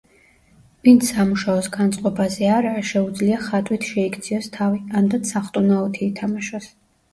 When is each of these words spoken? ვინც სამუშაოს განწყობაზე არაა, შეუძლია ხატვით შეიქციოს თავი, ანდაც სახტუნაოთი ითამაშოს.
ვინც 0.85 1.03
სამუშაოს 1.09 1.69
განწყობაზე 1.75 2.49
არაა, 2.55 2.81
შეუძლია 2.93 3.39
ხატვით 3.45 3.87
შეიქციოს 3.91 4.51
თავი, 4.59 4.83
ანდაც 5.03 5.37
სახტუნაოთი 5.37 6.05
ითამაშოს. 6.11 6.75